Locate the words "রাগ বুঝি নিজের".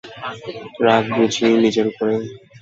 0.85-1.85